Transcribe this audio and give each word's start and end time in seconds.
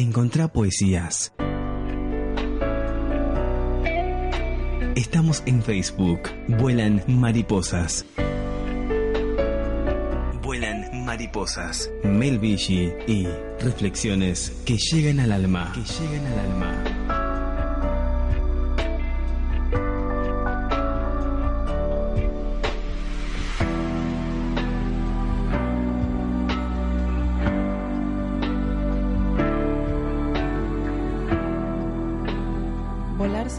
Encontrá 0.00 0.48
poesías. 0.48 1.30
Estamos 4.96 5.42
en 5.44 5.62
Facebook. 5.62 6.20
Vuelan 6.48 7.04
mariposas. 7.06 8.06
Vuelan 10.42 11.04
mariposas. 11.04 11.90
Mel 12.02 12.42
y 12.42 13.26
reflexiones 13.60 14.62
que 14.64 14.78
llegan 14.78 15.20
al 15.20 15.32
alma. 15.32 15.70
Que 15.74 15.82
llegan 15.82 16.26
al 16.28 16.38
alma. 16.38 16.89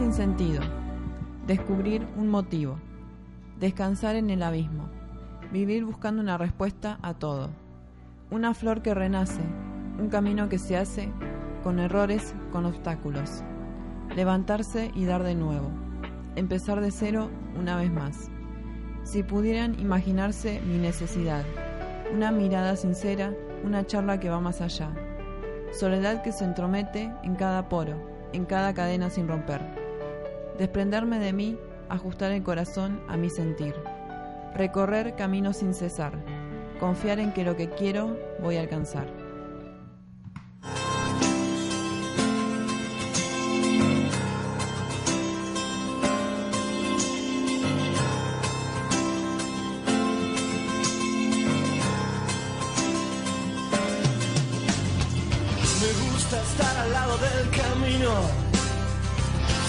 Sin 0.02 0.14
sentido. 0.14 0.62
Descubrir 1.46 2.08
un 2.18 2.28
motivo. 2.28 2.80
Descansar 3.60 4.16
en 4.16 4.32
el 4.32 4.42
abismo. 4.42 4.90
Vivir 5.52 5.86
buscando 5.86 6.24
una 6.24 6.40
respuesta 6.40 6.98
a 7.04 7.14
todo. 7.14 7.52
Una 8.32 8.56
flor 8.56 8.82
que 8.82 8.96
renace. 8.96 9.42
Un 10.00 10.10
camino 10.10 10.50
que 10.50 10.58
se 10.58 10.76
hace 10.76 11.12
con 11.62 11.78
errores, 11.78 12.34
con 12.52 12.66
obstáculos. 12.66 13.44
Levantarse 14.16 14.90
y 14.96 15.06
dar 15.06 15.22
de 15.22 15.36
nuevo. 15.36 15.70
Empezar 16.36 16.82
de 16.82 16.90
cero 16.90 17.30
una 17.60 17.76
vez 17.76 17.92
más. 17.92 18.32
Si 19.04 19.22
pudieran 19.22 19.80
imaginarse 19.80 20.62
mi 20.62 20.80
necesidad. 20.80 21.46
Una 22.12 22.32
mirada 22.32 22.76
sincera, 22.76 23.36
una 23.64 23.86
charla 23.86 24.20
que 24.20 24.32
va 24.32 24.40
más 24.40 24.62
allá. 24.62 24.90
Soledad 25.72 26.24
que 26.24 26.32
se 26.32 26.44
entromete 26.44 27.14
en 27.22 27.36
cada 27.36 27.70
poro, 27.70 28.02
en 28.34 28.46
cada 28.46 28.74
cadena 28.74 29.12
sin 29.12 29.28
romper. 29.28 29.81
Desprenderme 30.62 31.18
de 31.18 31.34
mí, 31.34 31.58
ajustar 31.90 32.32
el 32.32 32.44
corazón 32.44 33.02
a 33.08 33.18
mi 33.18 33.32
sentir. 33.32 33.74
Recorrer 34.54 35.16
caminos 35.16 35.58
sin 35.58 35.74
cesar. 35.74 36.24
Confiar 36.80 37.18
en 37.18 37.34
que 37.34 37.44
lo 37.44 37.56
que 37.56 37.72
quiero 37.72 38.16
voy 38.40 38.58
a 38.58 38.62
alcanzar. 38.62 39.08
Me 55.82 55.92
gusta 56.12 56.40
estar 56.40 56.78
al 56.78 56.94
lado 56.94 57.18
del 57.18 57.50
camino, 57.50 58.51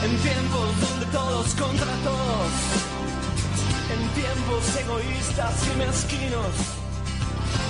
En 0.00 0.16
tiempos 0.18 0.68
donde 0.80 1.06
todos 1.06 1.46
contra 1.54 1.92
todos. 2.06 2.52
En 3.94 4.02
tiempos 4.14 4.62
egoístas 4.78 5.54
y 5.66 5.78
mezquinos. 5.78 6.54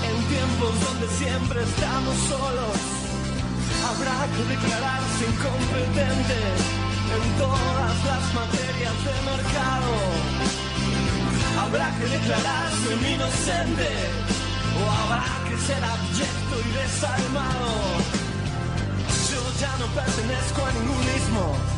En 0.08 0.16
tiempos 0.28 0.72
donde 0.84 1.08
siempre 1.16 1.62
estamos 1.62 2.16
solos. 2.28 2.76
Habrá 3.88 4.18
que 4.34 4.42
declararse 4.44 5.22
incompetente 5.24 6.40
en 7.16 7.24
todas 7.40 7.96
las 8.04 8.24
materias 8.36 8.96
de 9.08 9.16
mercado. 9.32 9.92
Habrá 11.64 11.88
que 11.96 12.06
declararse 12.12 12.88
inocente. 13.14 13.88
O 14.76 14.82
habrá 15.00 15.24
que 15.48 15.56
ser 15.64 15.82
abyecto 15.82 16.54
y 16.60 16.70
desalmado. 16.76 17.72
Yo 19.32 19.40
ya 19.60 19.72
no 19.80 19.86
pertenezco 19.96 20.66
a 20.66 20.72
ningún 20.76 21.02
mismo. 21.12 21.77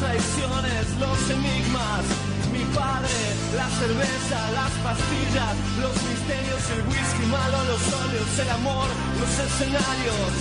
traiciones, 0.00 0.84
los 1.00 1.18
enigmas. 1.30 2.04
Mi 2.52 2.64
padre, 2.72 3.16
la 3.54 3.68
cerveza, 3.68 4.38
las 4.52 4.72
pastillas, 4.80 5.54
los 5.82 5.96
misterios, 6.08 6.62
el 6.72 6.82
whisky 6.88 7.26
malo, 7.28 7.58
los 7.70 7.84
óleos, 8.04 8.32
el 8.38 8.50
amor, 8.50 8.88
los 9.20 9.32
escenarios, 9.46 10.32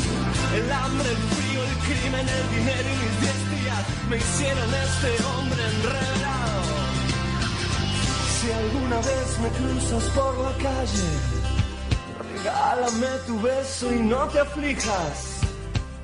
el 0.55 0.71
hambre, 0.71 1.09
el 1.09 1.23
frío, 1.35 1.59
el 1.63 1.75
crimen, 1.87 2.25
el 2.27 2.45
dinero 2.55 2.87
y 2.87 2.97
mis 3.03 3.19
diez 3.21 3.45
me 4.09 4.17
hicieron 4.17 4.69
este 4.73 5.23
hombre 5.23 5.63
enredado. 5.63 6.75
Si 8.39 8.51
alguna 8.51 8.97
vez 8.97 9.39
me 9.41 9.49
cruzas 9.49 10.03
por 10.11 10.37
la 10.37 10.51
calle, 10.57 11.09
regálame 12.33 13.07
tu 13.25 13.41
beso 13.41 13.91
y 13.91 13.99
no 13.99 14.27
te 14.27 14.39
aflijas. 14.39 15.39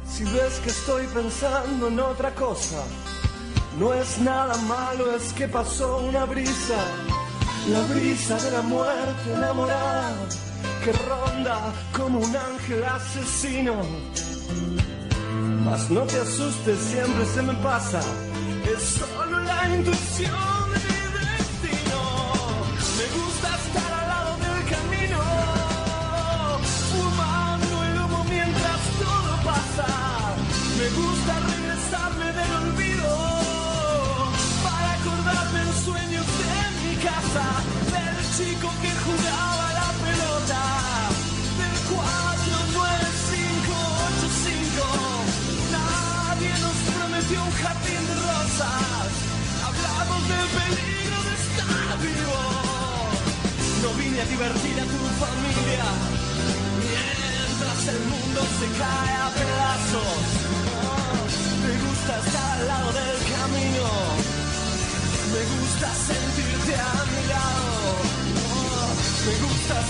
Si 0.09 0.23
ves 0.23 0.59
que 0.63 0.69
estoy 0.69 1.05
pensando 1.07 1.87
en 1.87 1.99
otra 1.99 2.33
cosa, 2.33 2.83
no 3.79 3.93
es 3.93 4.19
nada 4.19 4.55
malo, 4.67 5.15
es 5.15 5.33
que 5.33 5.47
pasó 5.47 5.97
una 5.97 6.25
brisa, 6.25 6.79
la 7.69 7.81
brisa 7.93 8.35
de 8.37 8.51
la 8.51 8.61
muerte 8.61 9.33
enamorada, 9.33 10.13
que 10.83 10.91
ronda 10.91 11.73
como 11.93 12.19
un 12.19 12.35
ángel 12.35 12.83
asesino. 12.83 13.75
Mas 15.65 15.89
no 15.89 16.01
te 16.01 16.19
asustes, 16.19 16.79
siempre 16.79 17.25
se 17.25 17.41
me 17.41 17.53
pasa, 17.55 18.01
es 18.75 18.83
solo 18.83 19.39
la 19.39 19.75
intuición 19.75 20.90
Que 38.81 38.89
jugaba 38.89 39.67
la 39.79 39.89
pelota 40.03 40.61
del 41.61 41.77
49585. 41.93 44.81
Nadie 45.77 46.51
nos 46.65 46.77
prometió 46.97 47.37
un 47.43 47.53
jardín 47.61 48.01
de 48.09 48.15
rosas. 48.25 49.09
Hablamos 49.67 50.21
del 50.31 50.47
peligro 50.57 51.17
de 51.27 51.33
estar 51.45 51.89
vivo. 52.09 52.41
No 53.83 53.89
vine 54.01 54.17
a 54.21 54.25
divertir 54.25 54.75
a 54.81 54.85
tu 54.93 54.99
familia 55.23 55.85
mientras 56.81 57.79
el 57.93 57.99
mundo 58.11 58.39
se 58.57 58.67
cae 58.81 59.13
a 59.13 59.27
pedazos. 59.39 60.21
Oh, 60.73 61.21
me 61.63 61.73
gusta 61.85 62.13
estar 62.25 62.49
al 62.57 62.63
lado 62.67 62.89
del 62.93 63.19
camino. 63.29 63.60